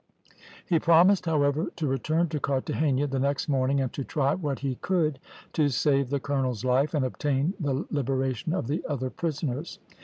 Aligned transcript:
He 0.65 0.79
promised, 0.79 1.27
however, 1.27 1.67
to 1.75 1.85
return 1.85 2.27
to 2.29 2.39
Carthagena 2.39 3.05
the 3.05 3.19
next 3.19 3.47
morning, 3.47 3.79
and 3.79 3.93
to 3.93 4.03
try 4.03 4.33
what 4.33 4.57
he 4.57 4.73
could 4.81 5.19
do 5.53 5.67
to 5.67 5.69
save 5.69 6.09
the 6.09 6.19
colonel's 6.19 6.65
life, 6.65 6.95
and 6.95 7.05
obtain 7.05 7.53
the 7.59 7.85
liberation 7.91 8.51
of 8.51 8.65
the 8.65 8.83
other 8.89 9.11
prisoners. 9.11 9.77